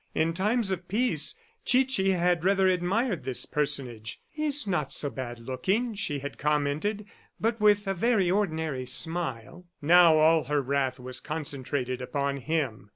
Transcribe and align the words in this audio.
In 0.15 0.33
times 0.33 0.71
of 0.71 0.87
peace, 0.87 1.35
Chichi 1.63 2.09
had 2.09 2.43
rather 2.43 2.67
admired 2.67 3.23
this 3.23 3.45
personage. 3.45 4.19
"He's 4.31 4.65
not 4.65 4.91
so 4.91 5.11
bad 5.11 5.37
looking," 5.37 5.93
she 5.93 6.17
had 6.17 6.39
commented, 6.39 7.05
"but 7.39 7.61
with 7.61 7.85
a 7.85 7.93
very 7.93 8.31
ordinary 8.31 8.87
smile." 8.87 9.67
Now 9.79 10.17
all 10.17 10.45
her 10.45 10.59
wrath 10.59 10.99
was 10.99 11.19
concentrated 11.19 12.01
upon 12.01 12.37
him. 12.37 12.89